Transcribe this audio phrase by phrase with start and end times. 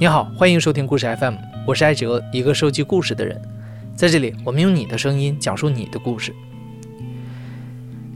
[0.00, 1.34] 你好，欢迎收听故事 FM，
[1.66, 3.38] 我是艾哲，一个收集故事的人。
[3.94, 6.34] 在这里，我们用你的声音讲述你的故事。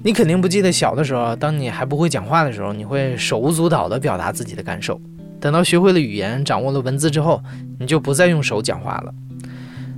[0.03, 4.99] 你肯定不记得小的时候，当你还不会讲话的时候，你会手舞足蹈地表达自己的感受。
[5.39, 7.43] 等到学会了语言，掌握了文字之后，
[7.79, 9.15] 你就不再用手讲话了。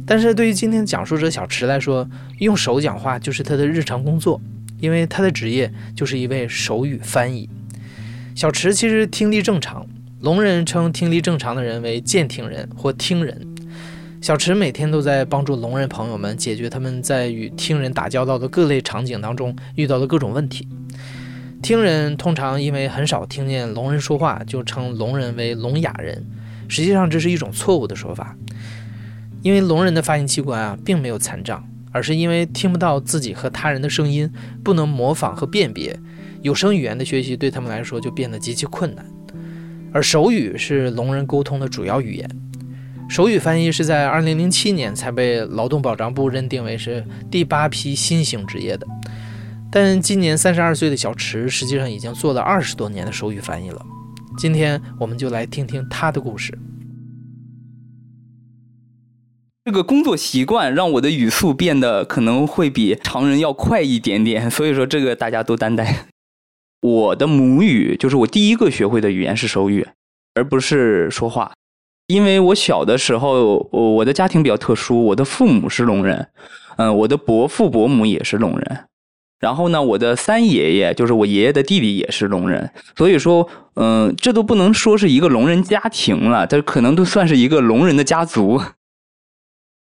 [0.04, 2.04] 但是对于今天讲述者小池来说，
[2.40, 4.40] 用手讲话就是他的日常工作，
[4.80, 7.48] 因为他的职业就是一位手语翻译。
[8.34, 9.86] 小池其实听力正常。
[10.20, 13.46] 聋人称听力正常的人为健听人或听人。
[14.22, 20.66] 小池每天都在帮助聋人朋友们解决他们在与听人打交道的各类场景当中遇到的各种问题。
[21.62, 26.24] 听人通常因为很少听见聋人说话，就称聋人为聋哑人。
[26.66, 28.34] 实际上这是一种错误的说法，
[29.42, 34.30] 因为聋人的发音器官啊并没有残障，而是因为听不到自己和他人的声音，
[34.64, 35.94] 不能模仿和辨别，
[36.40, 39.04] 有声语言的学习对他们来说就变得极其困难。
[39.96, 42.30] 而手语是聋人沟通的主要语言，
[43.08, 48.86] 手语翻译是在2007年才被劳动保障部认定为是第八批新型职业的。
[49.72, 53.80] 但今年32岁的小池实际上已经做了二十多年的手语翻译了。
[54.36, 56.52] 今天我们就来听听他的故事。
[59.64, 66.08] 这个工作习惯让我的语速变得可能会比常人要快一点点，所以说这个大家都担待。
[66.86, 69.84] 我的母语就是我第一个学会的语言是手语，
[70.34, 71.52] 而不是说话。
[72.06, 76.28] 因为我小的时候，我的家庭比较特殊，我的父母是聋人，
[76.76, 78.84] 嗯，我的伯父伯母也是聋人，
[79.40, 88.62] 然后呢，我的三爷爷就是我爷爷的弟弟也是聋人，所以说，嗯，这都不能说是一个聋人家庭了，这可能都算是一个聋人的家族。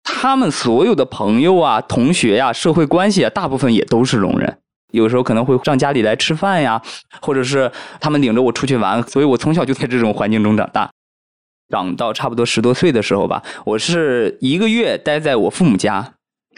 [0.04, 4.58] 他们所有的朋友啊、同学呀、社会关系啊，大部分也都是聋人。
[4.92, 6.82] 有时候可能会上家里来吃饭呀，
[7.22, 10.90] 或者是他们领着我出去玩，所以我从小就在这种环境中长大。
[11.70, 16.14] 长到差不多十多岁的时候吧，我是一个月待在我父母家，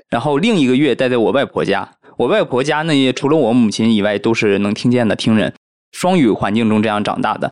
[0.09, 1.89] 然后另一个月待在我外婆家。
[2.18, 5.53] 我外婆家呢，除了我母亲以外，都是能听见的听人，
[5.91, 7.51] 双语环境中这样长大的。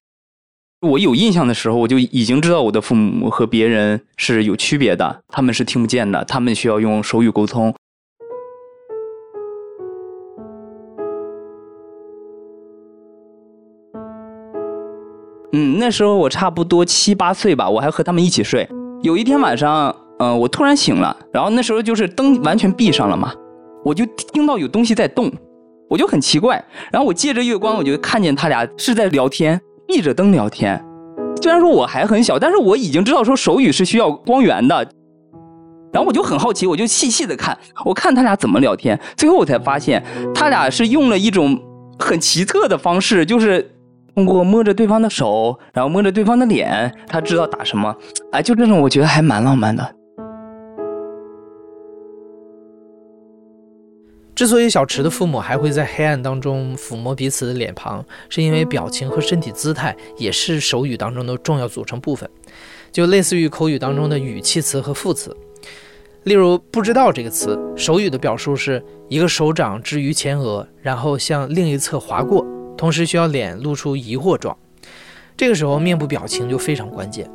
[0.82, 7.74] 我有印象的时候，我就已经知道我的父母和别人是有区别的，他们是听不见的，他们需要用手语沟通。
[15.54, 18.68] 嗯，那时候我差不多七八岁吧，我还和他们一起睡。
[19.02, 23.34] 有一天晚上，嗯，我突然醒了，然后那时候就是灯完全闭上了嘛，
[23.86, 25.32] 我就听到有东西在动，
[25.90, 26.62] 我就很奇怪。
[26.92, 30.84] 然后我借着月光，我就看见他俩是在聊天，闭着灯聊天。
[31.42, 34.86] 虽然说我还很小，但是我已经知道说手语是需要光源的。
[35.94, 39.00] 然后我就很好奇，我就细细的看，我看他俩怎么聊天。
[39.16, 40.04] 最后我才发现，
[40.36, 41.58] 他俩是用了一种
[41.98, 43.72] 很奇特的方式，就是。
[44.18, 47.96] 通过摸着对方的手，然后摸着对方的脸，他知道打什么。
[48.32, 49.96] 哎，就这种，我觉得还蛮浪漫的。
[54.34, 62.28] 之所以小池的父母还会在黑暗当中抚摸彼此的脸庞，是因为表情和身体姿态也是手语当中的重要组成部分，
[62.92, 65.32] 就类似于口语当中的语气词和副词。
[66.24, 72.44] 例如“不知道”这个词，手语的表述是一个手掌置于前额，然后向另一侧划过。
[72.78, 74.56] 同时需要脸露出疑惑状，
[75.36, 77.30] 这个时候面部表情就非常关键。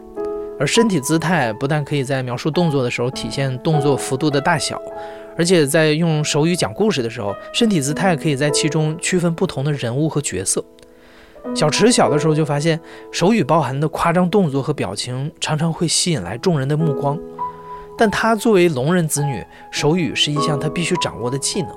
[0.59, 4.81] 而身体姿态不但可以在描述动作的时候体现动作幅度的大小，
[5.37, 10.65] 而且在用手语讲故事的时候，身体姿态可以在其中区分不同的人物和角色。
[11.57, 12.79] 小池小的时候就发现，
[13.11, 17.19] 手语包含的夸张动作和表情常常会吸引来众人的目光，
[17.99, 21.71] 但他作为聋人子女，手语是一项他必须掌握的技能。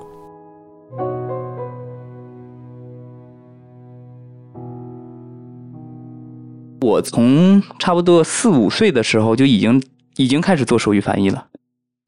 [6.86, 9.82] 我从差不多四五岁的时候就已经
[10.16, 11.46] 已经开始做手语翻译了，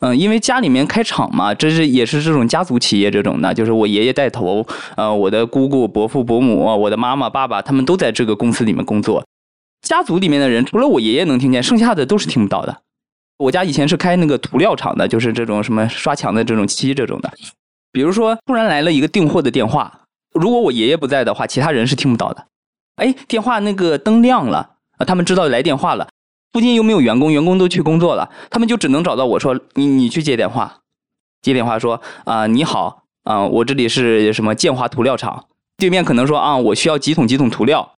[0.00, 4.64] 嗯，因为家里面开厂嘛，这是也是这种家族企业这种的，就是我爷爷带头，
[4.96, 9.24] 呃，我的姑姑、伯父、伯母，我的妈妈、爸爸，他们都在这个公司里面工作。
[9.82, 12.82] 家族里面的人，除了我爷爷能听见，剩下的都是听不到的。
[13.38, 17.32] 我家以前是开那个涂料厂的，就是这种什么刷墙的这种漆这种的。
[17.92, 20.00] 比如说，突然来了一个订货的电话，
[20.34, 22.47] 如果我爷爷不在的话，其他人是听不到的。
[22.98, 26.08] 哎，电话那个灯亮了啊，他们知道来电话了。
[26.52, 30.78] 附近又没有员工，员工都去工作了，他们就只能找到我说：“你你去接电话。”
[31.42, 35.44] 接电话说：“啊，你好，啊，我这里是什么建华涂料厂。”
[35.76, 37.92] 对面可能说：“啊，我需要几桶几桶涂料。”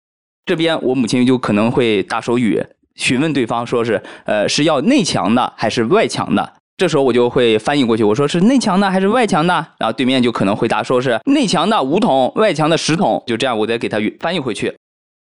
[0.45, 2.63] 这边我母亲就可能会打手语
[2.97, 13.23] 询问对方，说是：“呃，是要内墙的还是外墙的？”这时候我就会翻译过去，我说：“是内墙的还是外墙的？”然后对面就可能回答说是内墙的五桶，外墙的十桶。
[13.27, 14.77] 就这样，我再给他翻译回去。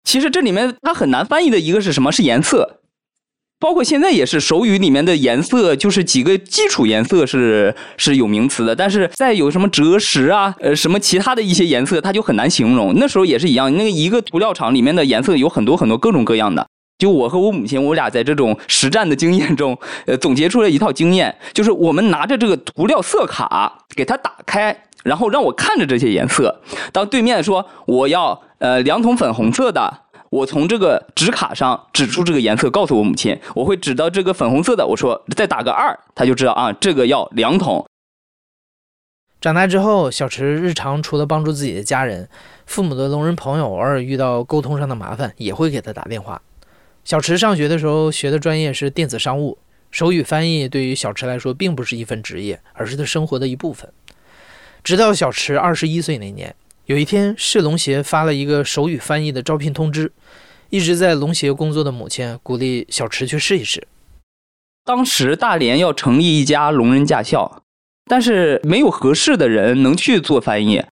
[0.04, 2.10] 其实这里面它很难翻译的一个是什么？
[2.10, 2.80] 是颜色。
[3.60, 12.94] 包括现在也是手语里面的颜色，就是几个基础颜色是是有名词的，但是再有什么折石啊，呃，什么其他的一些颜色，它就很难形容。
[12.96, 16.64] 那时候也是一样，那个一个涂料厂里面的颜色有很多很多各种各样的。
[16.98, 26.60] 就我和我母亲，我俩在这种实战的经验中，呃，总结出来一套经验，就是我们拿着这个涂料色卡给它打开，然后让我看着这些颜色。
[26.92, 30.02] 当对面说我要呃两桶粉红色的。
[30.30, 37.86] 我从这个纸卡上指出这个颜色，告诉我母亲，我会指到这个粉红色的，我说再打个二，他就知道啊，这个要两桶。
[39.40, 42.28] 长大之后，小池日常除了帮助自己的家人，
[42.66, 46.42] 父母的聋人朋友偶尔遇到沟通上的麻烦，也会给他打电话。
[47.04, 49.56] 小池上学的时候学的专业是电子商务，
[49.90, 53.90] 手语翻译对于小池来说并不是一份职业，而是他生活的一部分。
[54.88, 56.54] 直到小池二十一岁那年。
[56.86, 60.10] 有一天，市龙协发了一个手语翻译的招聘通知，
[60.70, 63.86] 一直在龙协工作的母亲鼓励小池去试一试。
[64.86, 67.60] 当时大连要成立一家聋人驾校，
[68.06, 70.82] 但是没有合适的人能去做翻译。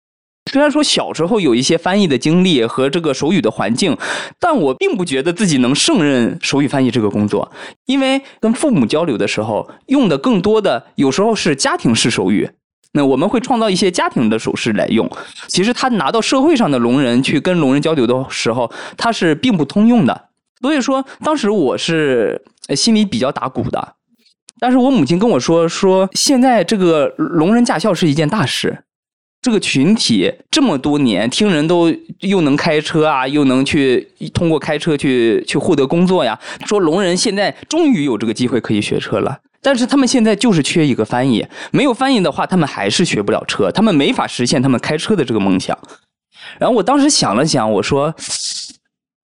[0.51, 3.97] 虽然说小时候有一些翻译的经历和这个手语的环境，
[4.39, 7.51] 但我并不觉得自己能胜任手语翻译这个工作，
[7.87, 12.51] 因为跟父母交流的时候用的更多的有时候是家庭式手语。
[12.93, 15.09] 那我们会创造一些家庭的手势来用。
[15.47, 20.29] 其实他拿到社会上的聋人去跟聋人交流的时候，他是并不通用的。
[20.61, 22.41] 所以说，当时我是
[22.75, 23.95] 心里比较打鼓的。
[24.59, 28.83] 但是我母亲跟我说，说现在这个聋人驾校是一件大事。
[29.39, 36.37] 这个群体这么多年听人都又能开车啊，又能去通过开车去去获得工作呀。
[36.65, 39.37] 说聋人现在终于有这个机会可以学车了。
[39.61, 45.77] 但是他们现在就是缺一个翻译，没有翻译的话，他们还是学不了车，他们没法实现他们开车的这个梦想。
[46.59, 48.13] 然后我当时想了想，我说，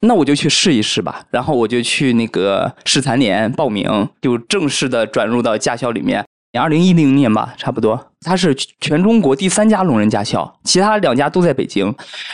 [0.01, 1.23] 那我就去试一试吧。
[1.31, 6.25] 然后我就去那个市残联报名，就正式的转入到驾校里面。
[6.59, 11.93] 二零一零年吧，差不多，它是全中国第三家聋人驾校，其他两家都在北京。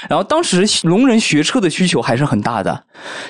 [0.10, 2.84] 然后当时聋人学车的需求还是很大的，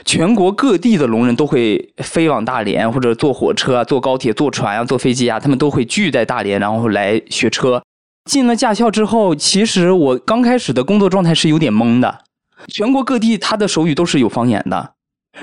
[0.05, 7.81] 全国各地的聋人都会飞往大连，或者坐火车啊、坐高铁、坐船啊、坐飞机啊，他们都会聚在大连，然后来学车。
[8.29, 12.19] 进了驾校之后，其实我刚开始的工作状态是有点懵的。
[12.67, 14.91] 全国各地他的手语都是有方言的，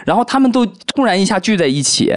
[0.04, 2.14] 然后他们都突然一下聚在一起。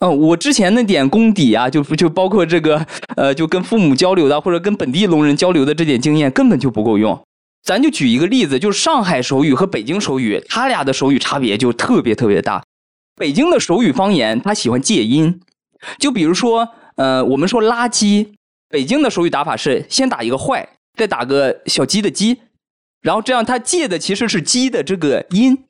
[0.00, 7.18] 嗯，我之前那点功底啊，就就包括这个，呃，就跟父母交流的，或者跟本地聋人交流的这点经验，根本就不够用。
[7.62, 12.62] 咱就举一个例子，就是上海手语和北京手语，他俩的手语差别就特别特别大。
[13.16, 15.40] 北京的手语方言，他喜欢借音，
[15.98, 18.28] 就比如说，呃，我们说垃圾，
[18.68, 20.68] 北京的手语打法是先打一个坏，
[20.98, 22.36] 再打个小鸡的鸡，
[23.00, 25.64] 然后这样他借的其实是鸡的这个音。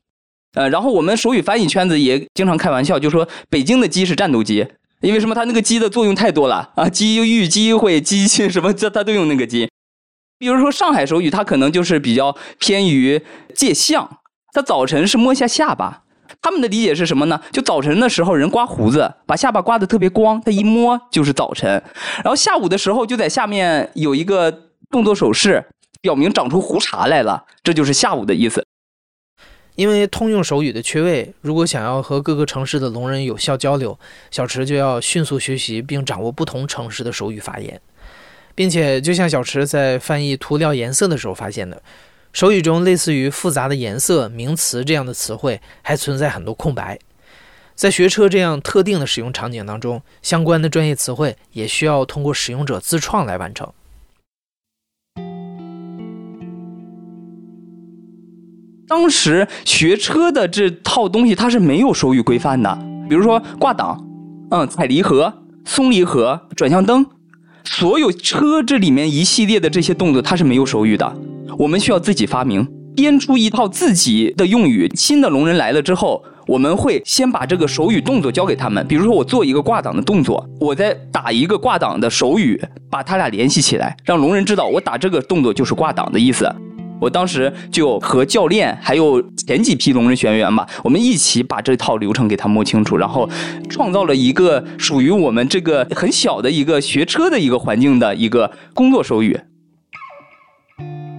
[0.56, 4.66] 呃，然后我们手语翻译圈子也经常开玩笑，就说北京的鸡是战斗机，
[5.02, 5.34] 因为什么？
[5.34, 9.68] 它那个鸡的作用太多了啊，机遇、机会、机器 什么，这它都用那个鸡。
[10.38, 13.22] 比如说上海手语，它可能就是比较偏于
[13.54, 14.18] 借象，
[14.54, 16.04] 它早晨是摸一下下巴，
[16.40, 17.40] 他们的理解是什么呢？
[17.52, 21.70] 就早晨的时候人刮胡子，把下巴刮得特别光，他一摸就是早晨。
[22.24, 24.50] 然后下午的时候就在下面有一个
[24.90, 25.62] 动作手势，
[26.00, 28.64] 表明长出胡茬来了，这就是下午的意思。
[29.76, 33.96] 因为通用手语的缺位，如果想要和各个城市的聋人有效交流，
[34.30, 37.78] 小池就要迅速学习并掌握不同城市的手语发言，
[38.54, 41.80] 并且就像小池在翻译涂料颜色的时候发现的，
[42.32, 46.98] 手语中类似于复杂的颜色名词这样的词汇还存在很多空白，
[47.74, 53.70] 在学车这样特定的使用场景当中，相关的专业词汇也需要通过使用者自创来完成。
[58.88, 62.78] 当时学车的这套东西，它是没有手语规范的。
[63.08, 64.04] 比如说挂档，
[64.50, 65.32] 嗯，踩离合、
[65.64, 67.04] 松离合、转向灯，
[67.64, 71.16] 所有车这里面一系列的这些动作，它是没有手语的。
[71.58, 74.90] 我们需要自己发明，编出一套自己的用语。
[74.94, 78.86] 新的聋人来了之后，我们会先把这个手语动作教给他们。
[78.86, 86.48] 比如说我做一个挂档的动作，我再打一个挂档的手语，把他俩联系起来，让聋人知道我打这个动作就是挂档的意思。
[87.00, 93.28] 我当时就和教练还有前几批聋人学员吧，我们一起把这套流程给他摸清楚，然后
[93.68, 99.38] 创造了一个属于我们这个很小的一个学车的一个环境的一个工作手语。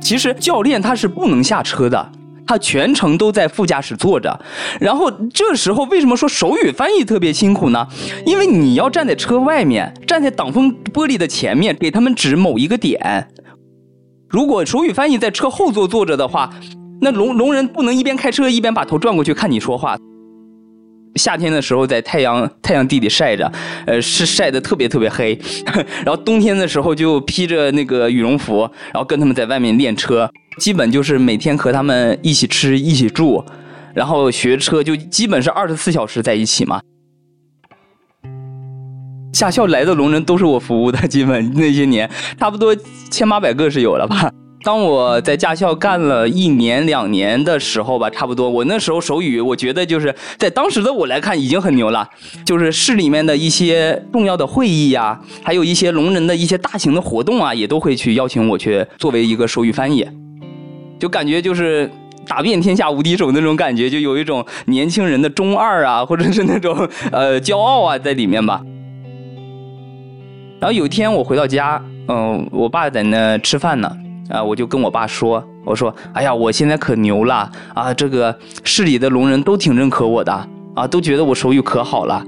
[0.01, 2.11] 其实教练他是不能下车的，
[2.47, 4.39] 他全程都在副驾驶坐着。
[4.79, 7.87] 然后这时候为什么说手语翻译特别辛苦呢？
[8.25, 13.27] 因为你要站在车外面，站在挡风玻璃的前面，给他们指某一个点。
[14.29, 16.49] 如果手语翻译在车后座坐着的话，
[16.99, 19.95] 那聋聋人不能一边开车一边把头转过去看你说话。
[21.15, 23.51] 夏天的时候在太阳太阳地里晒着，
[23.85, 25.39] 呃，是晒得特别特别黑。
[26.05, 30.29] 然后冬天的时候就披着那个羽绒服，然后跟他们在外面练车，
[30.59, 33.43] 基本就是每天和他们一起吃一起住，
[33.95, 36.81] 然后学车，就基本是二十四小时在一起嘛。
[39.37, 42.75] 驾校来的聋人都是我服务的，基本那些年差不多
[43.11, 44.31] 千八百个是有了吧。
[44.65, 52.09] 当我在驾校干了一年两年的时候吧，差不多我那时候手语，我觉得就是在当时的我来看已经很牛了。
[52.43, 60.03] 就是市里面的一些重要的会议呀，还有一些聋人的一些大型的活动啊，也都会去邀请我去作为一个手语翻译，
[60.99, 61.87] 就感觉就是
[62.27, 66.75] 打遍天下无敌手那种感觉，就有一种年轻人的中二啊，或者是那种
[67.11, 68.59] 呃骄傲啊在里面吧。
[70.59, 73.97] 然后有一天我回到家，嗯，我爸在那吃饭呢，
[74.29, 80.33] 啊，我就跟我爸说，我说，哎呀，我现在可牛了啊，这个市里的聋人都挺认可我的
[80.75, 82.25] 啊，都觉得我手语可好了。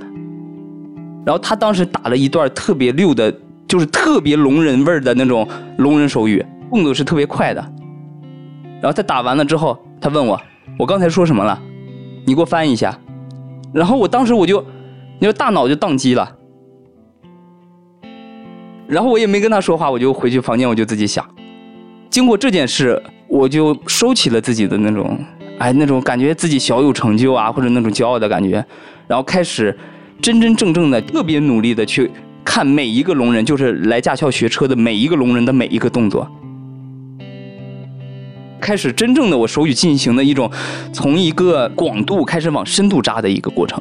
[1.26, 3.34] 然后他当时打了一段特别溜的，
[3.68, 7.62] 就是特别聋人味儿的那种聋人手语，动作是特别快的。
[8.82, 10.40] 然后他打完了之后，他问我，
[10.78, 11.60] 我刚才说什么了？
[12.26, 12.96] 你给我翻译一下。
[13.74, 14.64] 然后我当时我就，
[15.20, 16.36] 你说大脑就宕机了。
[18.90, 21.24] 然后我也没跟他说话，我就回去房间，我就自己想。
[22.10, 25.16] 经过这件事，我就收起了自己的那种，
[25.60, 28.66] 哎，那种感觉自己小有成就啊，或者那种骄傲的感觉，
[29.08, 29.78] 然后开始
[30.20, 32.10] 真真正正的、特别努力的去
[32.44, 36.28] 看每一个聋人，就是来驾校学车的每一个聋人的每一个动作，
[38.60, 40.50] 开始真正的我手语进行的一种
[40.92, 43.80] 从一个广度开始往深度扎的一个过程。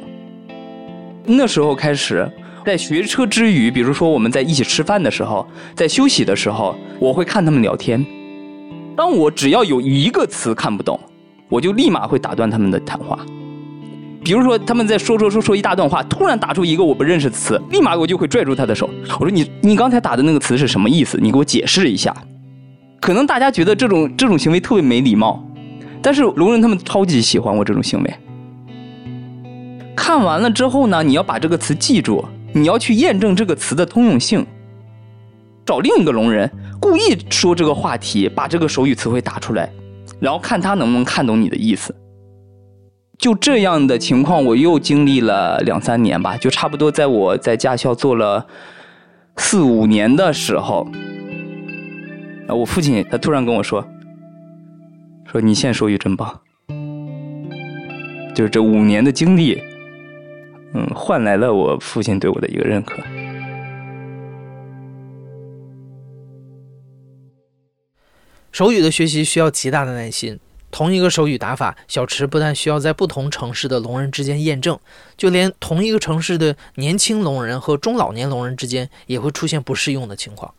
[1.25, 2.31] 那时候开始。
[2.65, 8.05] 在学车之余，比如说我们在一起吃饭的时候，在休息的时候，我会看他们聊天。
[8.95, 10.99] 当我只要有一个词看不懂，
[11.47, 13.17] 我就立马会打断他们的谈话。
[14.21, 18.89] 比如说他们在说说说说一大段话，突然打出一个我不认识的词，立马我就会拽住他的手，
[19.19, 21.17] 我说你你刚才打的那个词是什么意思？
[21.21, 22.13] 你给我解释一下。
[22.99, 25.41] 可能大家觉得这种这种行为特别没礼貌，
[26.01, 28.13] 但是聋人他们超级喜欢我这种行为。
[29.95, 32.23] 看完了之后呢，你要把这个词记住。
[32.53, 34.45] 你要去验证这个词的通用性，
[35.65, 36.51] 找另一个聋人，
[36.81, 39.71] 故意说这个话题，把这个手语词汇打出来，
[40.19, 41.95] 然后看他能不能看懂你的意思。
[43.17, 48.47] 就这样的情况，我又经历了两三年吧，就差不多在我在驾校做了
[49.37, 50.87] 四五年的时候，
[52.47, 53.85] 啊，我父亲他突然跟我说，
[55.31, 56.39] 说你现在手语真棒，
[58.33, 59.61] 就是这五年的经历。
[60.73, 62.97] 嗯，换来了我父亲对我的一个认可。
[68.51, 70.39] 手语的学习需要极大的耐心。
[70.71, 74.79] 同一个手语打法，小池不但需要在不同城市的聋人之间验证，
[75.17, 80.53] 就连同一个城市的年轻聋人和中老年聋人之间也会出现不适用的情况。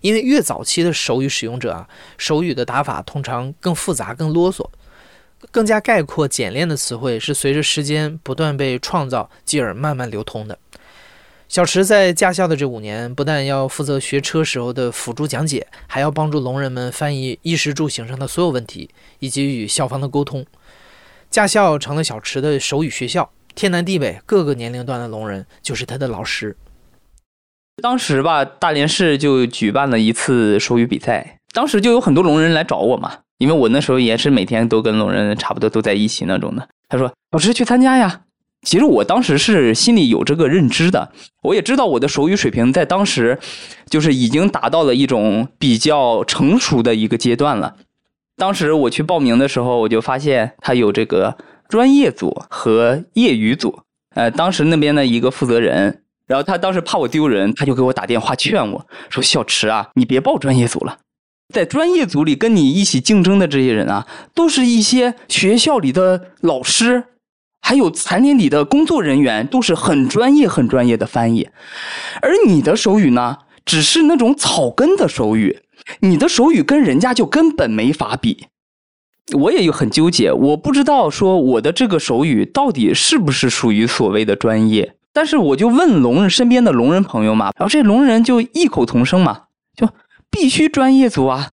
[0.00, 4.68] 因为越早期的手语使用者啊，手语的打法通常更复杂、更啰嗦。
[5.50, 10.58] 更加概括简练的词汇是随着时间不断被创造，继而慢慢流通的。
[11.48, 18.90] 小池在驾校的这五年，不但要负责学车时候的辅助讲解，还要帮助聋人们翻译衣食住行上的所有问题，
[19.20, 20.44] 以及与校方的沟通。
[21.30, 26.54] 驾校成了小池的手语学校，天南地北各个年龄段的聋人就是他的老师。
[27.82, 33.20] 当时吧，大连市就举办了一次手语比赛，当时就有很多聋人来找我嘛。
[33.38, 38.22] 因为我那时候也是每天都跟聋人差不多都在一起那种的，他说：“老师去参加呀。”
[38.62, 43.38] 其实我当时是心里有这个认知的，我也知道我的手语水平在当时
[43.88, 47.76] 就是已经达到了一种比较成熟的一个阶段了。
[48.36, 53.80] 当时我去报名的时候，我就发现他有这个专业组和业余组。
[54.16, 60.98] 呃，当时那边的一个负责人，然后他当时怕我丢人，他就给我打电话劝我说：“小池啊，你别报专业组了。”
[61.52, 67.04] 在专业组里跟你一起竞争的这些人啊，都是一些学校里的老师，
[67.62, 71.48] 还有残联里的工作人员，都是很专业、很专业的翻译。
[72.20, 75.60] 而你的手语呢，只是那种草根的手语，
[76.00, 78.46] 你的手语跟人家就根本没法比。
[79.32, 84.94] 我也有很纠结，我不知道说我的这个手语到底是不是属于所谓的专业。
[85.14, 89.44] 但是我就问聋人身边的聋人朋友嘛，然后这聋人就异口同声嘛，
[90.30, 91.50] 必须专业组啊！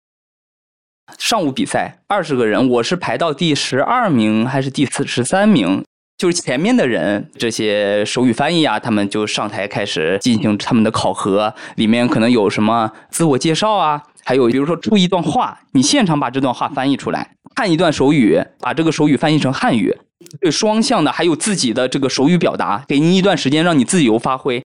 [1.18, 5.84] 上午比赛二十个人，我是排到第十二名还是第四十三名？
[6.18, 19.98] 就是前面的人，这些手语翻译啊，他们就上台开始进行他们的考核，里面可能有什么自我介绍啊，还有比如说出一段话，你现场把这段话翻译出来，看一段手语，把这个手语翻译成汉语，
[20.42, 24.62] 对双向的，还有自己的这个手语表达，给你一段时间让你自由发挥。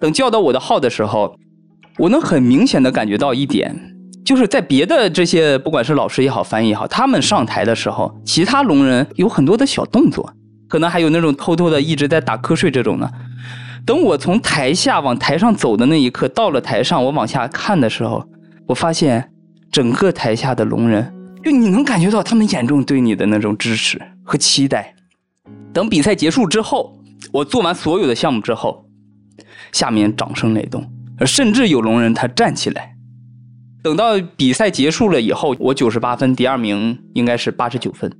[0.00, 1.38] 等叫到我的号的时候，
[1.98, 3.92] 我能很明显的感觉到一点。
[4.24, 10.32] 就是在别的这些，不管是老师也好，翻译也好，他们上台的时候，其他聋人有很多的小动作，
[10.68, 13.08] 可能还有那种偷偷的一直在打瞌睡这种呢。
[13.84, 18.26] 等我从台下往台上走的那一刻，到了台上，我往下看的时候，
[18.66, 19.30] 我发现
[19.70, 24.92] 整个台下的聋人，就你能感觉到他们眼中对你的那种支持和期待。
[25.72, 26.98] 等比赛结束之后，
[27.30, 28.85] 我做完所有的项目之后，
[29.72, 30.84] 下面掌声雷动，
[31.24, 32.94] 甚至有聋人他站起来。
[33.82, 38.12] 等到比赛结束了以后，我九十八分，第二名应该是八十九分。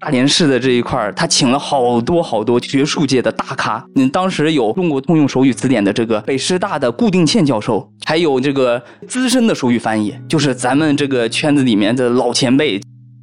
[0.00, 3.84] 大连市的这一块他请了好多好多学术界的大咖。
[3.96, 12.80] 嗯，当时有中国通用手语词典的这个北师大的顾定倩教授，还有这个资深的手语翻译，就是咱们这个圈子里面的老前辈。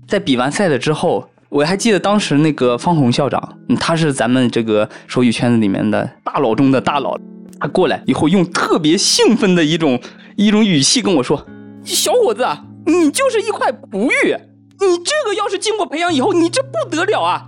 [0.08, 7.18] 在比完赛了之后，我还记得当时那个方红校长，他是咱们这个手语圈子里面的大佬中的大佬。
[7.60, 10.00] 他过来以后，用特别兴奋的一种。
[10.40, 11.48] 一种语气跟我说
[11.84, 12.46] ：“小伙子，
[12.86, 14.36] 你就是一块璞玉，
[14.80, 17.44] 你这个要是经过培养以后，你这不得了啊！”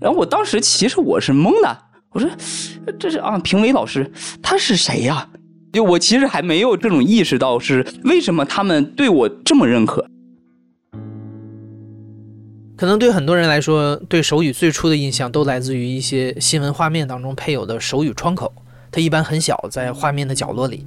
[0.00, 1.78] 然后我当时其实我是懵的，
[2.12, 2.26] 我说
[2.98, 4.10] ：“这是啊，评委老师
[4.42, 5.28] 他是谁呀？”
[5.74, 10.06] 就我其实还没有这种意识到是为什么他们对我这么认可。
[12.82, 18.52] 可能对很多人来说，对手语最初的印象都来自于一些新闻画面当中配有的手语窗口，
[18.90, 20.84] 它一般很小，在画面的角落里。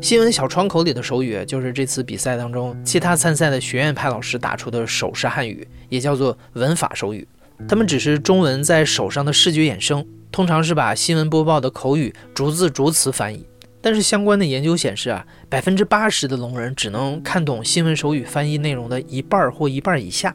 [0.00, 7.28] 新闻小窗口里的手语，就是这次比赛当中其他参赛的学院派老师打出的手势汉语，也叫做文法手语。
[7.68, 13.46] 他们只是中文在手上的视觉衍生，通常是把新闻播报的口语逐字逐词翻译。
[13.82, 20.34] 但是相关的研究显示啊，百分之八十的聋人只能看懂新闻手语翻译内容的一半或一半以下。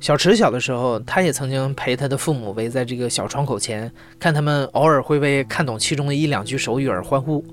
[0.00, 7.44] 小池小的时候，他也曾经陪他的父母围在这个小窗口前，看他们偶尔会为看懂其中的一两句手语而欢呼。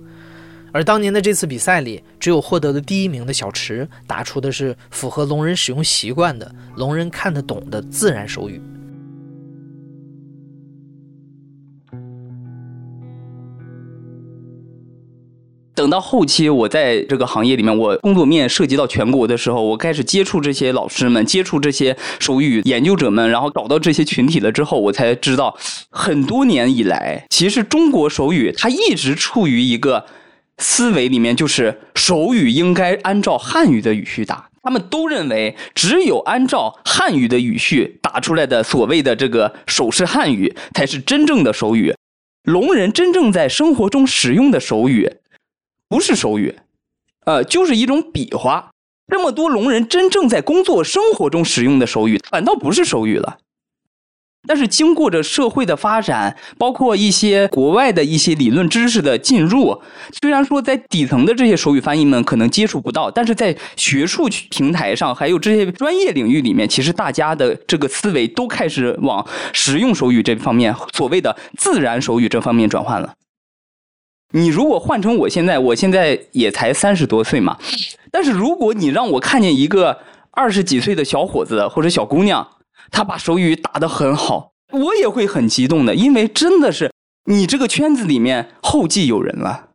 [0.72, 8.62] 而当年的这次比赛里，只有获得了第一名的小池打出的是符合聋人使用习惯的、聋人看得懂的自然手语。
[15.76, 25.56] 等到后期，我在这个行业里面，我工作面涉及到全国的时候，我开始接触这些老师们，接触这些手语研究者们，然后找到这些群体了之后，我才知道，
[25.90, 30.06] 很多年以来，其实中国手语它一直处于一个。
[30.58, 41.94] 思维里面就是手语应该按照汉语的语序打，他们都认为只有按照汉语的语序打出来的所谓的这个手势汉语才是真正的手语。
[42.44, 45.12] 聋人真正在生活中使用的手语，
[45.96, 46.54] 不是手语，
[47.26, 48.70] 呃，就是一种比划。
[49.08, 53.38] 这么多聋人真正在工作生活中使用的手语，反倒不是手语了。
[54.46, 59.82] 但是经过着社会的发展，包括一些国外的一些理论知识的进入，
[60.22, 73.14] 虽然说在底层的这些手语翻译们可能接触不到，但是在学术平台上，还有这些专业领域里面，其实大家的这个思维都开始往实用手语这方面，所谓的自然手语这方面转换了。
[74.36, 77.58] 你如果换成我现在，我现在也才三十多岁嘛，
[78.12, 80.00] 但是如果你让我看见一个
[80.32, 82.46] 二十几岁的小伙子或者小姑娘，
[82.92, 86.92] 他把手语打得很好，我也会很激动的，因为真的是
[87.32, 89.70] 你这个圈子里面后继有人了。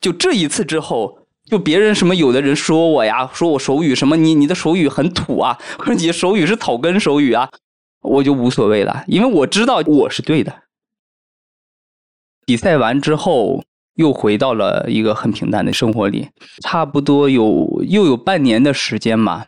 [0.00, 7.50] 就这一次之后，就别人什么有的人说我呀，说我手语什么你你的手语很土啊， 或者你的手语是草根手语啊，
[8.02, 10.62] 我就无所谓了，因为我知道我是对的。
[12.44, 13.64] 比赛完之后，
[13.96, 16.28] 又回到了一个很平淡的生活里，
[16.62, 19.44] 差不多有又有半年的时间嘛。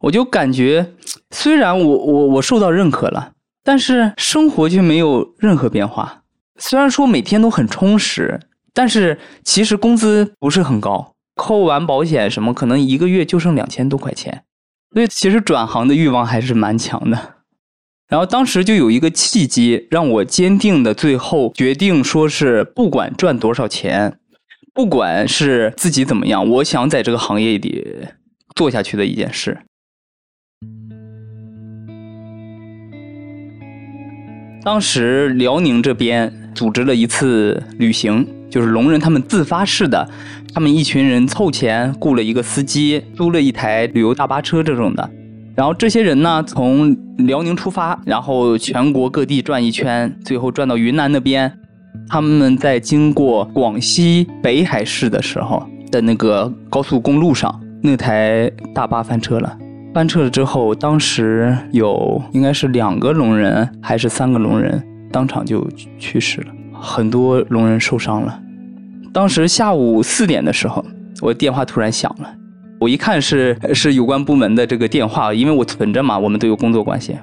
[0.00, 0.94] 我就感觉，
[1.30, 6.22] 虽然我我我受到认可了，但是生活却没有任何变化。
[6.58, 8.40] 虽然说每天都很充实，
[8.72, 14.44] 但是其实工资不是很高，扣完保险什么，可能一个月就剩两千多块钱。
[14.92, 17.35] 所以其实转行的欲望还是蛮强的。
[18.08, 24.18] 然后当时就有一个契机，让我坚定的最后决定，说是不管赚多少钱，
[24.72, 28.06] 不管是自己怎么样，我想在这个行业里
[28.54, 29.58] 做下去的一件事。
[34.62, 40.08] 当时辽宁这边组织了一次旅行，就是聋人他们自发式的，
[40.54, 45.10] 他们一群人凑钱雇了一个司机，租了一台旅游大巴车这种的，
[45.56, 46.94] 然后这些人呢从
[47.26, 51.50] 辽宁出发，然后全国各地转一圈，最后转到云南那边，
[52.08, 59.58] 他们在经过广西北海市的时候的那个高速公路上，那台大巴翻车了。
[59.94, 65.66] 翻车了之后，当时有应该是两个聋人还是三个聋人当场就
[65.98, 68.38] 去世了，很多聋人受伤了。
[69.10, 70.84] 当时下午四点的时候，
[71.22, 72.30] 我电话突然响了，
[72.78, 77.16] 我一看是是有关部门的这个电话，因为我存着嘛，我们都有工作关系。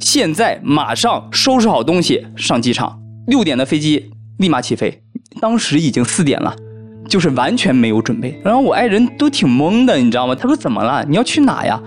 [0.00, 5.02] 现在马上收拾好东西上机场，六点的飞机立马起飞。
[5.40, 6.54] 当时已经四点了，
[7.08, 8.38] 就是完全没有准备。
[8.44, 10.34] 然后我爱人都挺懵的，你知道吗？
[10.34, 11.04] 他说怎么了？
[11.08, 11.80] 你要去哪呀？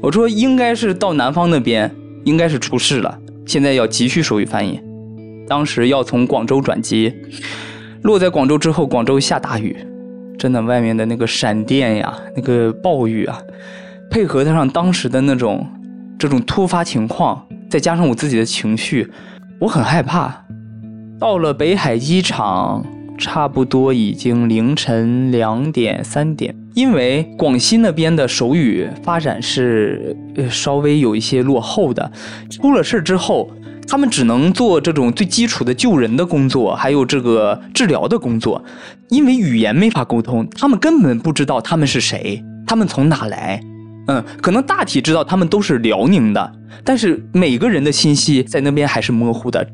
[0.00, 1.90] 我说应该是到南方那边，
[2.24, 4.80] 应该是出事了，现在要急需手语翻译。
[5.48, 7.12] 当时要从广州转机。
[8.02, 9.76] 落在广州之后，广州下大雨，
[10.38, 13.42] 真的，外面的那个闪电呀，那个暴雨啊，
[14.08, 15.66] 配合得上当时的那种
[16.16, 19.10] 这种突发情况，再加上我自己的情绪，
[19.58, 20.44] 我很害怕。
[21.18, 22.86] 到了北海机场，
[23.18, 32.12] 差不多已经凌晨两点三点，因为广西那边的手语发展是呃稍微有一些落后的，
[32.48, 33.50] 出了事之后。
[33.88, 38.62] 他们只能做这种最基础的救人的工作，还有这个治疗的工作，
[39.08, 43.60] 因为语言没法沟通，他们根本不知道他们是谁，他们从哪来。
[44.08, 46.52] 嗯，可能大体知道他们都是辽宁的，
[46.84, 49.66] 但是每个人的信息在那边还是模糊的。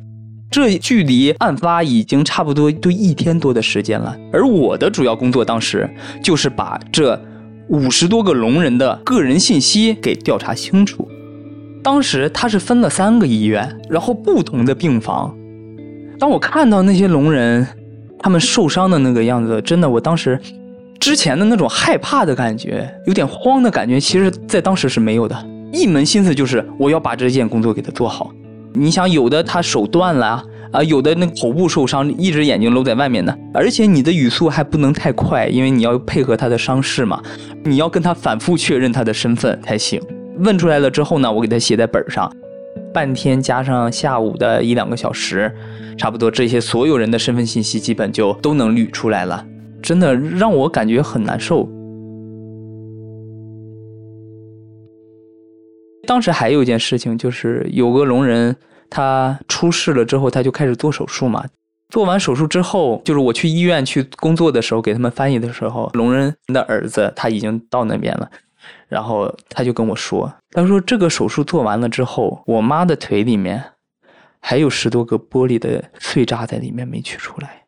[0.50, 5.88] 这距离案发已经差不多都一天多的时间了，而我的主要工作当时
[6.22, 7.20] 就是把这
[7.68, 11.08] 五十多个聋人的个人信息给调查清楚。
[11.84, 15.36] 当时他是分了三个医院，然后不同的病房。
[16.18, 17.66] 当我看到那些聋人，
[18.18, 20.40] 他们受伤的那个样子，真的，我当时
[20.98, 25.36] 之前的那种害怕的感觉，有点慌的感觉，其实在当时是没有的。
[25.74, 28.32] 一门心思就是我要把这件工作给他做好。
[28.72, 30.42] 你想，有的他手断了
[30.72, 37.22] 啊，有的那头部受伤，一只眼睛露在外面的，而且你的语速还不能太快，因为你要配合他的伤势嘛，
[37.62, 40.00] 你要跟他反复确认他的身份才行。
[40.38, 42.30] 问出来了之后呢，我给他写在本上，
[42.92, 45.54] 半天加上下午的一两个小时，
[45.96, 49.46] 差不多这些所有人的身份信息基本就都能捋出来了，
[49.82, 51.68] 真的让我感觉很难受。
[56.06, 58.54] 当时还有一件事情，就是有个聋人
[58.90, 61.44] 他出事了之后，他就开始做手术嘛。
[61.90, 68.28] 做完手术之后，就是我去医院去工作的时候，给他们翻译的时候，聋人的儿子他已经到那边了。
[68.88, 73.62] 然后他就跟我说：“他说这个手术做完了之后，我妈的腿里面
[74.40, 77.62] 还有十多个玻璃的碎渣在里面没取出来。”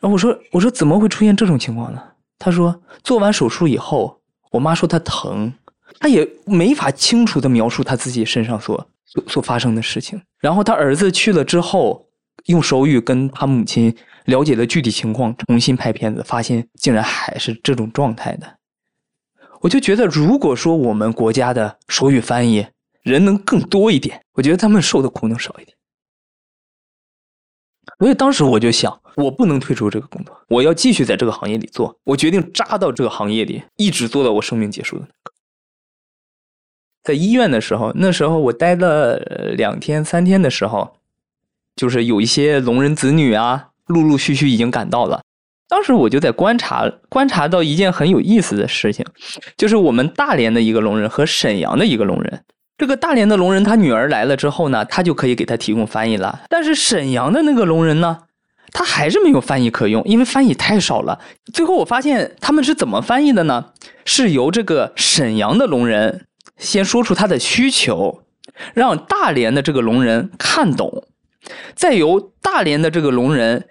[0.00, 2.02] 然后我说：“我说怎么会出现这种情况呢？”
[2.38, 5.52] 他说：“做完手术以后，我妈说她疼，
[6.00, 10.20] 她也没法清楚的描述她自己身上所所所发生的事情。
[10.40, 12.08] 然后他儿子去了之后，
[12.46, 18.46] 用手语跟他母亲了解了具体情况，重新拍片子，发现竟然还是这种状态的。”
[19.62, 22.66] 我就觉得，如果说我们国家的手语翻译
[23.02, 25.76] 人能更多一点，我觉得他们受的苦能少一点。
[27.98, 31.96] 所以当时我就想，我不能退出这个工作，我要继续在这个行业里做。
[32.02, 35.32] 我决定扎到这个行业里，一直做到我生命结束的那个。
[37.04, 39.18] 在医院的时候，那时候我待了
[39.56, 40.96] 两天三天的时候，
[41.76, 45.22] 就是有一些聋人子女啊，陆陆续续已经赶到了。
[45.72, 49.06] 当时我就在观察，观察到一件很有意思的事情，
[49.56, 52.44] 就是我们大连的一个聋人和沈阳的一个聋人。
[52.76, 56.42] 这个大连的聋人，他女儿来了之后呢，他就可以给他提供翻译了。
[56.50, 58.18] 但是沈阳的那个聋人呢，
[58.70, 61.18] 他还是没有翻译可用，因为翻译太少了。
[61.54, 63.64] 最后我发现他们是怎么翻译的呢？
[64.04, 66.26] 是由这个沈阳的聋人
[66.58, 68.20] 先说出他的需求，
[68.74, 71.04] 让大连的这个聋人看懂，
[71.74, 73.64] 再由大连的这个聋人。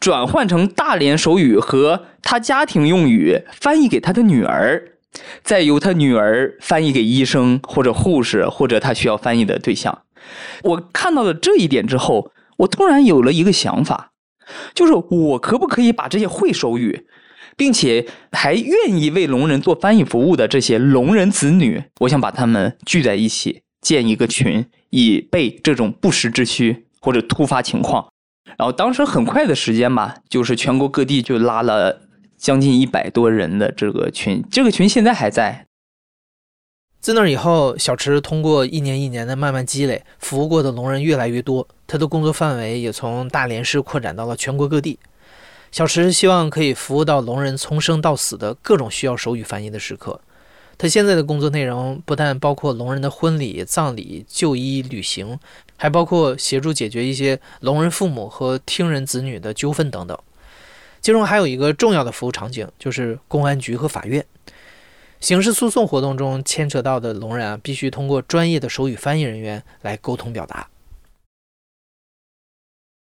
[0.00, 4.94] 转换成大连手语和他家庭用语翻译给他的女儿，
[5.42, 10.02] 再由他女儿翻译给医生或者护士或者他需要翻译的对象。
[10.62, 14.12] 我看到了这一点之后，我突然有了一个想法，
[14.74, 17.06] 就是我可不可以把这些会手语，
[17.56, 28.08] 并且还愿意为聋人做翻译服务的这些聋人子女，我想把他们聚在一起，建一个群，以备这种不时之需或者突发情况。
[28.58, 32.02] 然后当时很快的时间吧，就是全国各地就拉了
[32.36, 35.66] 将近一百多人的这个群，这个群现在还在。
[37.00, 44.98] 自那以后，小池通过一年一年的慢慢积累，服务过的聋人越来越多，他的工作范围也从大连市扩展到了全国各地。
[45.72, 50.20] 小池希望可以服务到聋人从生到死的各种需要手语翻译的时刻。
[50.80, 55.38] 他现在的工作内容不但包括聋人的婚礼、葬礼、就医、旅行，
[55.76, 60.18] 还包括协助解决一些聋人父母和听人子女的纠纷等等。
[61.02, 64.24] 其中还有一个重要的服务场景，就是公安局和法院。
[65.20, 70.66] 刑事诉讼活动中牵扯到的聋人啊，必须通过专业的手语翻译人员来沟通表达。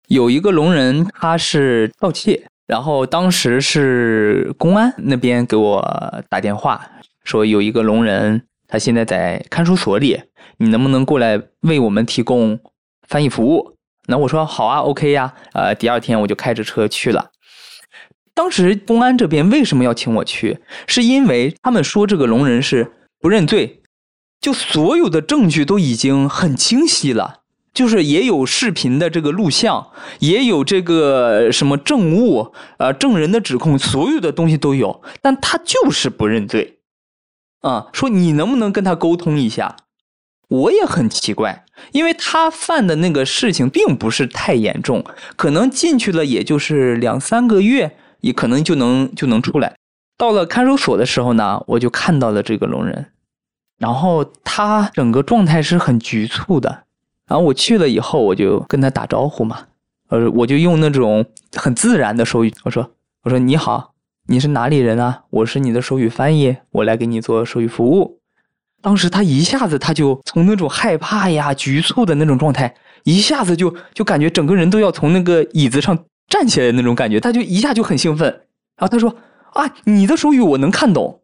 [0.09, 5.81] 有一个聋人，他是盗窃，然后当时是公安那边给我
[6.27, 6.89] 打电话。
[7.23, 10.21] 说有一个聋人，他现在在看守所里，
[10.57, 12.59] 你能不能过来为我们提供
[13.07, 13.77] 翻译服务？
[14.07, 15.33] 那我说好啊，OK 呀。
[15.53, 17.31] 呃，第二天我就开着车去了。
[18.33, 20.59] 当时公安这边为什么要请我去？
[20.87, 23.81] 是因为他们说这个聋人是不认罪，
[24.41, 27.41] 就所有的证据都已经很清晰了，
[27.73, 36.79] 就是也有视频的这个录像，也有这个什么证物，呃，证人的指控，所有的东西都有，但他就是不认罪。
[37.63, 39.75] 啊，说你能不能跟他沟通一下？
[40.49, 45.03] 我也很奇怪，因为他犯的那个事情并不是太严重，
[45.35, 49.75] 可能进去了也就是两三个月，也可能就能就能出来。
[50.15, 53.07] 到了看守所的时候呢，我就看到了这个聋人，
[53.79, 56.83] 然后他整个状态是很局促的。
[57.25, 59.61] 然后我去了以后，我就跟他打招呼嘛，
[60.09, 62.91] 呃，我就用那种很自然的手语，我说，
[63.23, 63.92] 我说你好。
[64.29, 65.23] 你是哪里人啊？
[65.29, 68.21] 我是你的手语翻译，我来给你做手语服务。
[68.81, 78.27] 当时他一下子他就从那种害怕呀、局促的那种状态，一下子就就感觉整个人都要从那个椅子上站起来那种感觉，他就一下就很兴奋。
[78.77, 79.13] 然后他说
[79.53, 81.21] ：“啊，你的手语我能看懂。”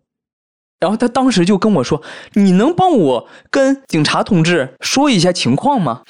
[0.81, 2.01] 然后他当时就跟我说
[2.35, 6.03] ：“你能帮我跟警察同志说一下情况吗？”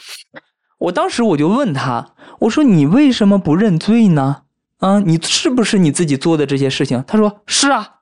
[0.80, 4.44] 我当时我就问他：“我说你为什么不认罪呢？”
[4.80, 7.04] 啊，你是不是你自己做的这些事情？
[7.08, 7.96] 他说是啊。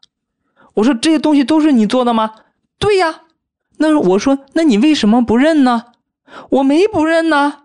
[0.75, 2.33] 我说这些东西都是你做的吗？
[2.79, 3.21] 对呀。
[3.79, 5.85] 那我说，那你为什么不认呢？
[6.49, 7.63] 我没不认呢。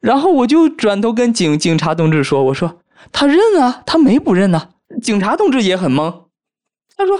[0.00, 4.70] 然后我就转头跟警警察同志说：“我说他认啊，他没不认呢。”
[5.02, 6.26] 警察同志也很懵，
[6.96, 7.18] 他说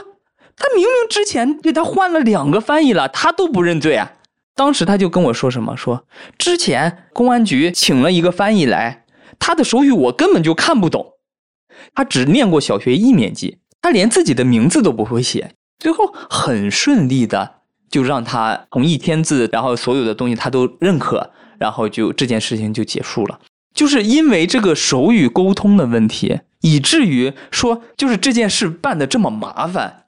[0.57, 4.13] 他明明之前给他换了两个翻译了，他都不认罪啊。
[4.55, 6.05] 当时他就跟我说什么，说
[6.37, 9.05] 之前公安局请了一个翻译来。
[9.39, 11.15] 他的手语我根本就看不懂，
[11.95, 15.55] 他只念过小学一年级，他连自己的名字都不会写。
[15.79, 17.57] 最后很顺利的
[17.91, 23.41] 就让他同意签字，然后所有的东西他都认可，然后就这件事情就结束了。
[23.75, 30.07] 就是因为这个手语沟通的问题，以至于说就是这件事办的这么麻烦。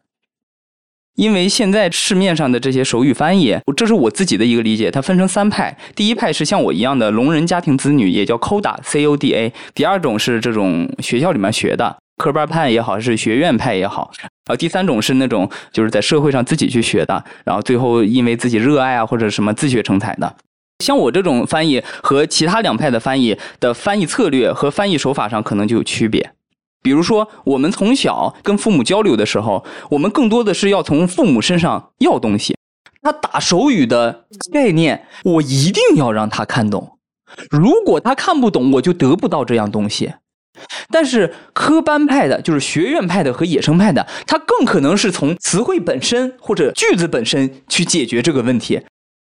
[1.16, 5.76] 因为现在市面上的这些手语翻译，这是我自己的一个理解，它分成三派。
[5.94, 9.52] 第一派是像我一样的聋人家庭子女，也叫 CODA，C O D A。
[9.74, 14.10] 第二种是这种学校里面学的科班派也好，是学院派也好。
[14.20, 20.36] 然后第三种是那种就是在社会上自己去学的，然后最后因为自己热爱啊或者什么自学成才的。
[20.82, 26.32] 像我这种翻译和其他两派的翻译的翻译策略和翻译手法上可能就有区别。
[26.82, 32.56] 比如说，我们从小跟父母交流的时候，我们更多的是要从父母身上要东西。
[33.02, 36.98] 他打手语的概念，我一定要让他看懂。
[37.50, 40.12] 如果他看不懂，我就得不到这样东西。
[40.90, 48.82] 但是科班派的，就是学院派的和野生派的，他更可能是从词汇本身或者句子本身去解决这个问题。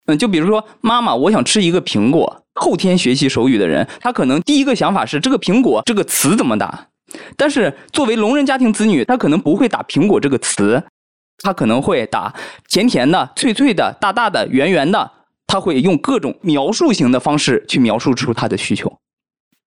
[0.06, 2.44] 嗯，就比如说，妈妈，我想吃一个苹果。
[2.54, 6.88] 后天学习手语的人，他可能第一个想法是这个苹果这个词怎么打。
[7.36, 10.82] 但是作为聋人家庭子女，他可能不会打“苹果”这个词，
[11.38, 12.34] 他可能会打
[12.68, 15.10] 甜甜的、脆脆的、大大的、圆圆的，
[15.46, 18.98] 他会用各种描述型的方式去描述出他的需求。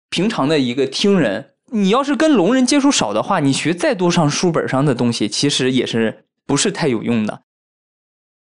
[0.10, 7.42] 平常的一个听人，你要是跟聋人接触少的话，你学再多上书本上的东西，其实也是不是太有用的。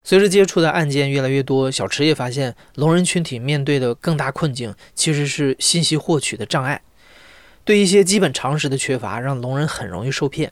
[0.04, 6.84] 随着接触的案件越来越多，小池也发现，聋人群体面对的更大困境其实是信息获取的障碍。
[7.66, 10.50] 对一些基本常识的缺乏，让聋人很容易受骗；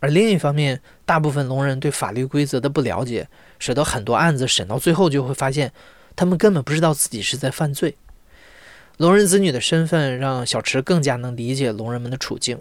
[0.00, 3.28] 而另一方面，大部分聋人对法律规则的不了解，
[3.60, 5.72] 使得很多案子审到最后就会发现，
[6.16, 7.96] 他们根本不知道自己是在犯罪。
[8.96, 12.60] 聋人子女的身份让小池更加能理解聋人们的处境。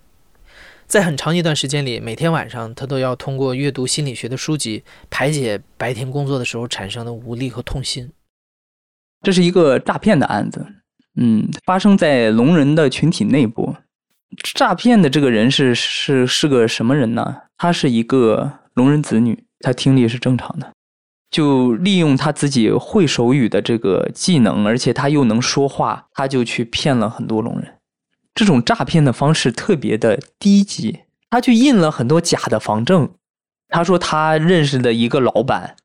[0.88, 8.12] 在很长一段时间里，每天晚上他都要通过阅读心理学的书籍，排解白天工作的时候产生的无力和痛心。
[9.22, 10.66] 这是一个诈骗的案子。
[11.16, 13.76] 嗯，发生在聋人的群体内部，
[14.54, 17.36] 诈骗的这个人是是是个什么人呢？
[17.58, 20.72] 他是一个聋人子女，他听力是正常的，
[21.30, 27.76] 就利用他自己会手语的这个技能，而且他又能说话，他就去骗了很多聋人。
[28.34, 33.10] 这种诈骗的方式特别的低级，他去印了很多假的房证，
[33.68, 35.76] 他说他认识的一个老板，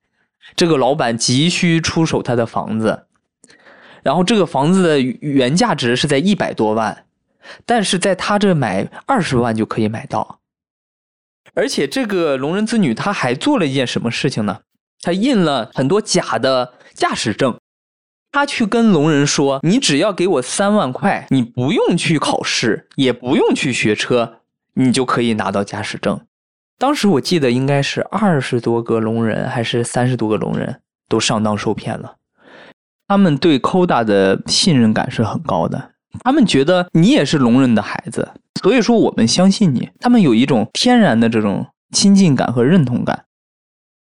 [0.55, 3.04] 这个老板急需出手他的房子，
[4.05, 7.07] 然后这个房子的原价值是在一百多万，
[7.67, 10.39] 但是在他这买二十万就可以买到。
[11.55, 14.61] 而且这个聋人子女他还做了一件什么事情呢？
[15.01, 17.59] 他印了很多假的驾驶证，
[18.31, 24.41] 他去跟聋人说：“你只要给我三万块，你不用去考试，也不用去学车，
[24.75, 26.21] 你就可以拿到驾驶证。”
[26.77, 32.17] 当时我记得应该是二十多个聋人还是三十多个聋人都上当受骗了。
[33.07, 35.91] 他们对 Koda 的信任感是很高的，
[36.21, 39.91] 他们觉得你也是聋人的孩子，所以说我们相信你。
[40.01, 43.25] 他们有一种天然的这种亲近感和认同感。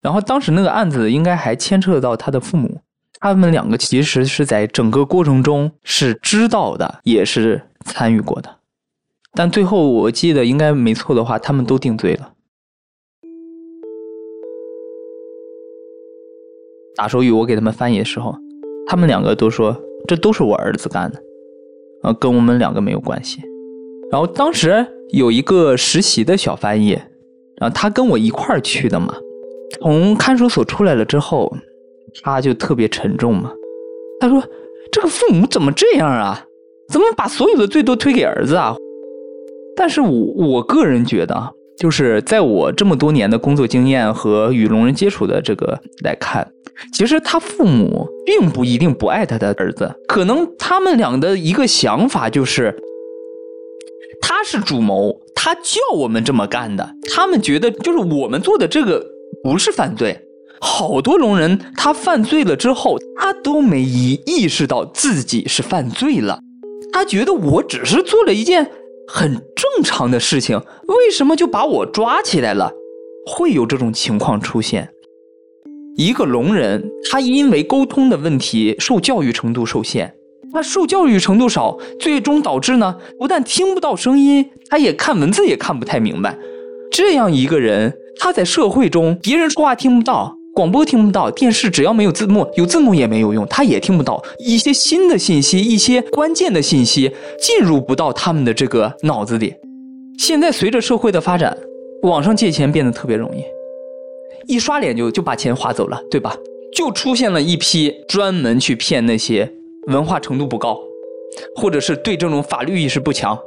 [0.01, 2.81] 然后当时那个案子应该还牵扯到他的父母，
[3.19, 8.59] 他们两个其实是在整个过程中是知道的，也是参与过的。
[9.33, 12.33] 但最后我记得应该没错的话，他们都定罪了。
[16.95, 18.37] 打手语，我给他们翻译的时候，
[18.93, 19.75] 他们两个都说
[20.07, 21.19] 这都是我儿子干的，
[22.03, 23.41] 啊，跟我们两个没有关系。
[24.11, 26.91] 然后当时有一个实习的小翻译，
[27.57, 29.15] 然后他跟我一块儿去的嘛。
[29.81, 31.51] 从看守所出来了之后，
[32.23, 33.51] 他就特别沉重嘛。
[34.21, 34.45] 他说
[34.93, 36.45] ：“这个父母怎么这样啊？
[36.91, 38.77] 怎么把所有的罪都推给儿子啊？”
[39.75, 41.55] 但是我我个人觉得。
[41.79, 46.47] 就是在我这么多年的工作经验和与聋人接触的这个来看，
[46.93, 52.77] 其实他父母并不一定不爱他的儿子，可能他们俩的一个想法就是，
[54.21, 56.89] 他是主谋，他叫我们这么干的。
[57.15, 59.05] 他们觉得就是我们做的这个
[59.43, 60.17] 不是犯罪。
[60.61, 66.39] 好多聋人他犯罪了之后，他都没意意识到自己是犯罪了，
[66.93, 68.71] 他觉得我只是做了一件。
[69.07, 72.73] 很正常的事情，为什么就把我抓起来了？
[73.27, 74.89] 会有这种情况出现。
[75.97, 80.15] 一个聋人，他因为沟通的问题，受教育程度受限，
[80.53, 86.39] 他受教育程度少，最终导致呢，不但听不到声音，他也看文字也看不太明白。
[86.91, 90.39] 这样一个人，他在社会中，别人说话听不到。
[90.55, 97.11] 广播听不到，电视只要没有字幕，有字幕也没有用，他也听不到一些新的信息，一些关键的信息
[97.41, 99.55] 进入不到他们的这个脑子里。
[100.19, 101.57] 现在随着社会的发展，
[102.03, 103.43] 网上借钱变得特别容易，
[104.47, 106.37] 一刷脸就就把钱划走了，对吧？
[106.77, 109.51] 就出现了一批专门去骗那些
[109.89, 110.79] 文化程度不高，
[111.57, 113.39] 或者是对这种法律意识不强、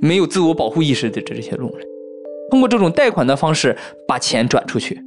[0.00, 1.86] 没有自我保护意识的这些路人，
[2.50, 3.76] 通过这种贷款的方式
[4.08, 5.00] 把钱转出去。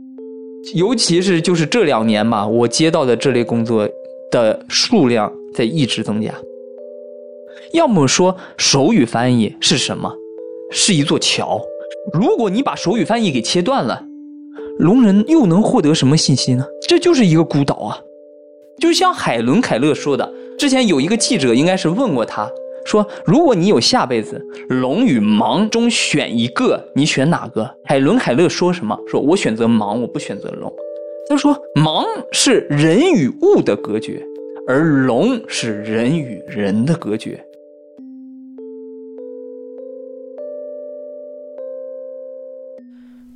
[0.75, 3.87] 尤其是就是这两年吧，我接到的这类工作
[4.31, 6.33] 的数量在一直增加。
[7.73, 10.13] 要么说手语翻译是什么？
[10.71, 11.61] 是一座桥。
[12.13, 14.03] 如果你把手语翻译给切断了，
[14.79, 16.65] 聋人又能获得什么信息呢？
[16.87, 17.99] 这就是一个孤岛啊！
[18.79, 22.49] 就像海伦·凯勒说的，之前有一个记者应该是问过他。
[22.87, 27.69] 说，如果你有下辈子，聋与盲中选一个，你选哪个？
[27.83, 28.97] 海伦·凯勒说什么？
[29.05, 30.73] 说我选择盲，我不选择聋。
[31.27, 34.25] 他说，盲是人与物的隔绝，
[34.65, 37.43] 而聋是人与人的隔绝。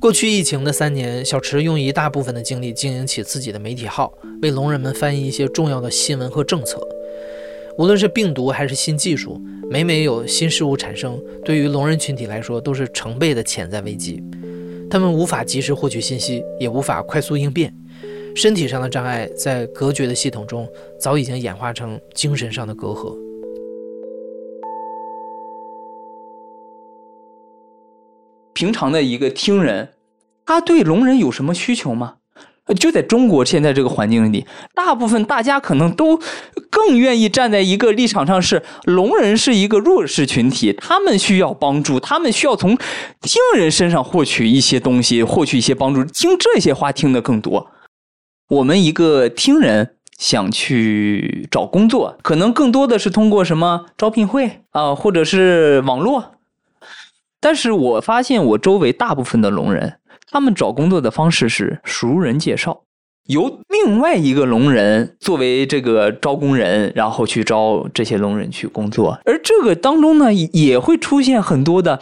[0.00, 4.10] 过去疫情的三年，小池用一大部分的精力经营起自己的媒体号，
[4.40, 6.80] 为聋人们翻译一些重要的新闻和政策。
[7.78, 14.22] 无论是病毒还是新技术，每每有新事物产生，对于聋人群体来说都是成倍的潜在危机。
[14.90, 17.74] 他们无法及时获取信息，也无法快速应变。
[18.34, 20.66] 身体上的障碍在隔绝的系统中
[20.98, 23.16] 早已经演化成精神上的隔阂。
[28.52, 29.88] 平常的一个听人，
[30.44, 32.16] 他对聋人有什么需求吗？
[32.76, 36.18] 就在中国现在这个环境里，大部分大家可能都
[36.70, 42.76] 更愿意站在一个立场上，是聋人是一个弱势群体，他们需要帮助，他们需要从
[43.20, 46.04] 听人身上获取一些东西，获取一些帮助。
[46.04, 47.66] 听这些话听的更多。
[48.48, 56.36] 我们一个听人想去找工作，可能更多的是通过什么招聘会啊，或者是网络。
[57.40, 59.98] 但是我发现我周围大部分的聋人。
[60.32, 62.84] 他们找工作的方式是熟人介绍，
[63.26, 69.20] 由另外一个聋人作为这个招工人，然后去招这些聋人去工作。
[69.26, 72.00] 而这个当中呢，也会出现很多的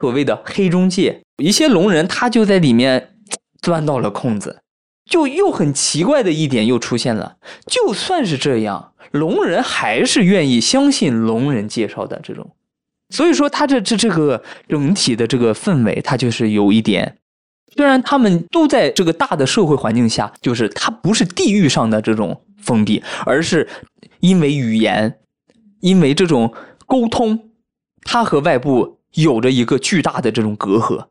[0.00, 3.10] 所谓的黑中介，一些聋人他就在里面
[3.60, 4.62] 钻到了空子。
[5.04, 12.50] 就又很奇怪的一点又出现了，就算是这样，聋人还是愿意相信聋人介绍的这种。
[13.10, 17.18] 所以说，他这这这个整体的这个氛围，他就是有一点。
[17.76, 23.68] 虽然他们都在这个大的社会环境下，就是他不是地域上的这种封闭，而是
[24.20, 25.18] 因为语言，
[25.80, 26.52] 因为这种
[26.86, 27.50] 沟通，
[28.02, 31.06] 它和外部有着一个巨大的这种隔阂。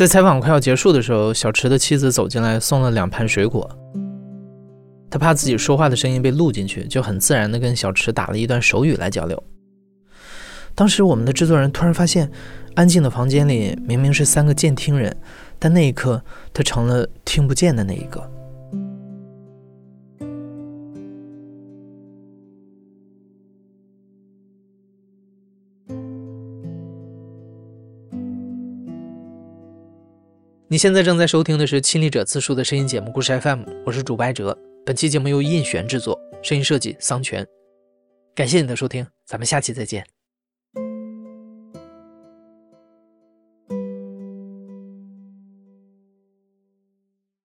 [0.00, 3.70] 在采访快要结束的时候，小池的妻子走进来送了两盘水果。
[5.10, 9.44] 他怕自己说话的声音被录进去，就很自然地跟小池打了一段手语来交流。
[10.74, 12.30] 当时我们的制作人突然发现，
[12.76, 15.14] 安静的房间里明明是三个监听人，
[15.58, 16.24] 但那一刻
[16.54, 18.26] 他成了听不见的那一个。
[30.72, 34.56] 你现在正在收听的是《亲历者自述》的声音节目故事 FM，我是主播哲。
[34.86, 37.44] 本期节目由印璇制作，声音设计桑泉。
[38.36, 40.06] 感谢你的收听，咱们下期再见。